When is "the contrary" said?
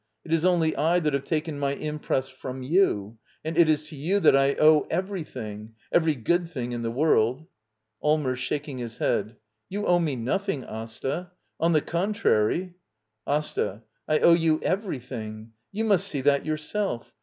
11.73-12.73